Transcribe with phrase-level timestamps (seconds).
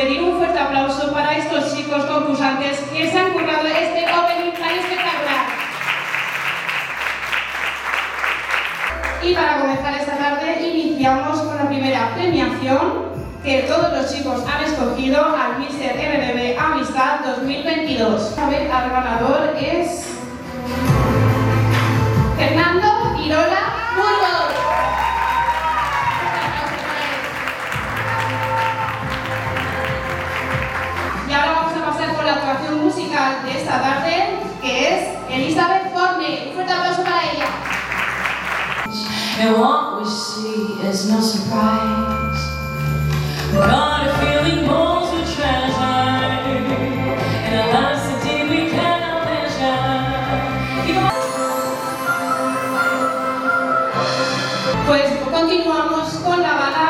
[0.00, 4.78] pedir un fuerte aplauso para estos chicos concursantes que se han currado este opening tan
[4.78, 5.09] espectacular.
[9.22, 13.10] Y para comenzar esta tarde, iniciamos con la primera premiación
[13.44, 18.38] que todos los chicos han escogido al Mister RNB Amistad 2022.
[18.38, 20.19] A ver, al ganador es
[39.40, 42.40] And what we see is no surprise.
[43.54, 45.80] Got a feeling bones with treasure.
[47.48, 47.72] And a
[48.22, 49.80] deep we cannot measure.
[54.86, 56.89] Pues continuamos con la gala.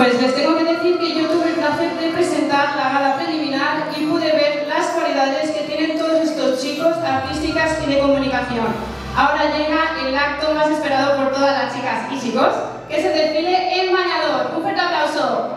[0.00, 3.90] Pues les tengo que decir que yo tuve el placer de presentar la gala preliminar
[3.94, 8.68] y pude ver las cualidades que tienen todos estos chicos artísticas y de comunicación.
[9.14, 12.48] Ahora llega el acto más esperado por todas las chicas y chicos,
[12.88, 14.56] que es el desfile en bañador.
[14.56, 15.50] Un fuerte aplauso.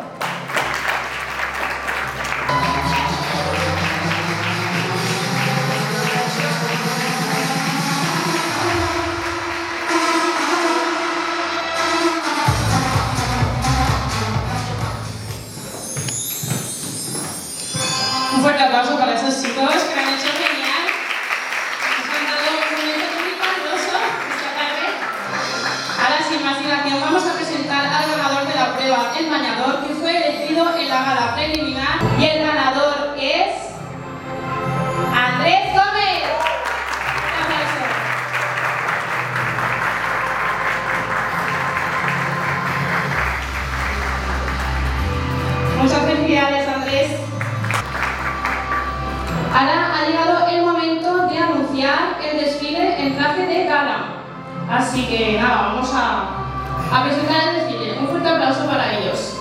[19.43, 20.83] Chicos que lo han hecho genial.
[22.13, 23.95] Han dado un momento muy fabuloso
[24.31, 24.87] esta tarde.
[25.99, 29.93] Ahora, sin más dilación, vamos a presentar al ganador de la prueba, el bañador, que
[29.95, 31.99] fue elegido en la gala preliminar.
[32.17, 32.62] Y el ganador
[49.55, 54.15] Ahora ha llegado el momento de anunciar el desfile en traje de gala.
[54.67, 56.39] Así que nada, vamos a,
[56.91, 57.99] a presentar el desfile.
[57.99, 59.37] Un fuerte aplauso para ellos.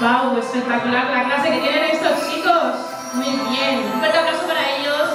[0.00, 0.38] ¡Wow!
[0.38, 2.89] Espectacular la clase que tienen estos chicos.
[3.12, 3.90] Muy bien.
[3.92, 5.08] Un fuerte aplauso para ellos.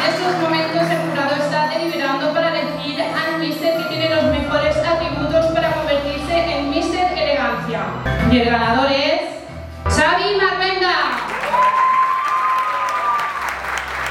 [0.00, 4.76] En estos momentos el jurado está deliberando para elegir al Mister que tiene los mejores
[4.76, 7.84] atributos para convertirse en Mister Elegancia.
[8.32, 9.22] Y el ganador es
[9.84, 10.94] Xavi Marvenda.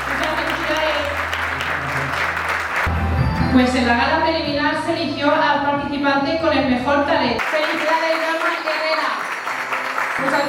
[0.07, 1.03] Muchas felicidades.
[3.51, 7.43] Pues en la gala preliminar se eligió al participante con el mejor talento.
[7.51, 9.09] Felicidades, Norman Herrera.
[10.33, 10.39] Un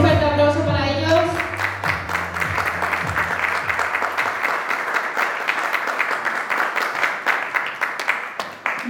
[0.00, 1.24] fuerte aplauso para ellos.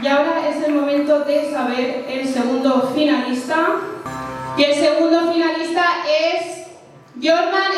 [0.02, 3.76] Y ahora es el momento de saber el segundo finalista.
[4.58, 6.66] Y el segundo finalista es
[7.22, 7.72] Jorman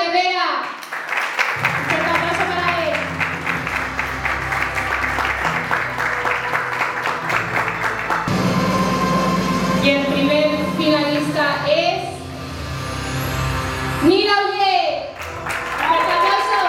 [14.04, 15.08] Nina Uye.
[15.82, 16.62] aplauso.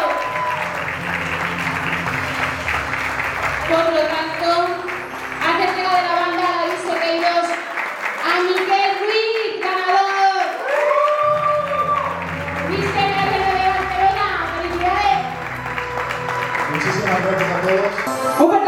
[3.69, 4.49] Por lo tanto,
[5.47, 7.45] antes de la de la banda, aviso que ellos
[8.25, 10.45] a Miguel Ruiz, ganador.
[12.69, 14.27] Mister de Barcelona,
[14.57, 15.21] felicidades.
[16.71, 18.58] Muchísimas gracias a todos.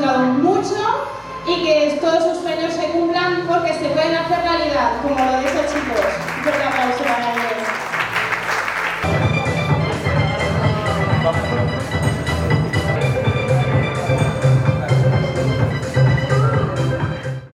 [0.00, 1.06] Disfrutado mucho
[1.46, 5.46] y que todos sus sueños se cumplan porque se pueden hacer realidad, como lo de
[5.46, 6.00] estos chicos.
[6.36, 7.59] Un fuerte aplauso para